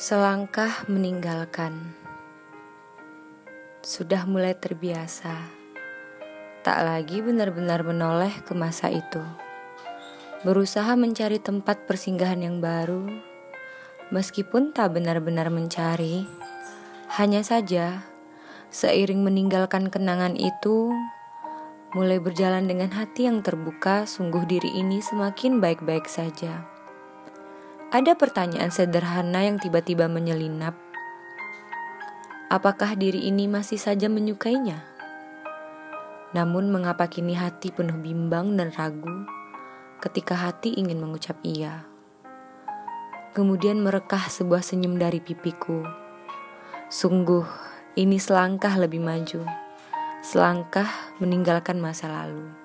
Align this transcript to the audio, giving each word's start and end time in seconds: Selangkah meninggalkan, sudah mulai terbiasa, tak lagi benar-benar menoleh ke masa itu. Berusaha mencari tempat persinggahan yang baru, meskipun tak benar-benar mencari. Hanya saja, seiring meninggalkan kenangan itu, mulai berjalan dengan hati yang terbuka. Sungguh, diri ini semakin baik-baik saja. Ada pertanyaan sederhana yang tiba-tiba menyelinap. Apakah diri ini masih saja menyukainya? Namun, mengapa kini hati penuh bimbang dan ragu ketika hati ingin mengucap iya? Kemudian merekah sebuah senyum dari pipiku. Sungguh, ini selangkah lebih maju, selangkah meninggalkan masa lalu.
Selangkah 0.00 0.88
meninggalkan, 0.88 1.92
sudah 3.84 4.24
mulai 4.24 4.56
terbiasa, 4.56 5.36
tak 6.64 6.88
lagi 6.88 7.20
benar-benar 7.20 7.84
menoleh 7.84 8.32
ke 8.48 8.56
masa 8.56 8.88
itu. 8.88 9.20
Berusaha 10.40 10.96
mencari 10.96 11.36
tempat 11.36 11.84
persinggahan 11.84 12.40
yang 12.40 12.64
baru, 12.64 13.12
meskipun 14.08 14.72
tak 14.72 14.96
benar-benar 14.96 15.52
mencari. 15.52 16.24
Hanya 17.20 17.44
saja, 17.44 18.08
seiring 18.72 19.20
meninggalkan 19.20 19.92
kenangan 19.92 20.32
itu, 20.32 20.96
mulai 21.92 22.16
berjalan 22.16 22.64
dengan 22.64 22.88
hati 22.96 23.28
yang 23.28 23.44
terbuka. 23.44 24.08
Sungguh, 24.08 24.48
diri 24.48 24.80
ini 24.80 25.04
semakin 25.04 25.60
baik-baik 25.60 26.08
saja. 26.08 26.69
Ada 27.90 28.14
pertanyaan 28.14 28.70
sederhana 28.70 29.42
yang 29.42 29.58
tiba-tiba 29.58 30.06
menyelinap. 30.06 30.78
Apakah 32.46 32.94
diri 32.94 33.26
ini 33.26 33.50
masih 33.50 33.82
saja 33.82 34.06
menyukainya? 34.06 34.86
Namun, 36.30 36.70
mengapa 36.70 37.10
kini 37.10 37.34
hati 37.34 37.74
penuh 37.74 37.98
bimbang 37.98 38.54
dan 38.54 38.70
ragu 38.78 39.26
ketika 39.98 40.38
hati 40.38 40.78
ingin 40.78 41.02
mengucap 41.02 41.34
iya? 41.42 41.82
Kemudian 43.34 43.82
merekah 43.82 44.22
sebuah 44.22 44.62
senyum 44.62 44.94
dari 44.94 45.18
pipiku. 45.18 45.82
Sungguh, 46.94 47.42
ini 47.98 48.22
selangkah 48.22 48.78
lebih 48.78 49.02
maju, 49.02 49.42
selangkah 50.22 50.86
meninggalkan 51.18 51.82
masa 51.82 52.06
lalu. 52.06 52.59